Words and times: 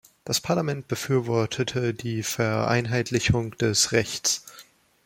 Das 0.25 0.41
Parlament 0.41 0.87
befürwortete 0.87 1.93
die 1.93 2.23
Vereinheitlichung 2.23 3.51
des 3.59 3.91
Rechts. 3.91 4.43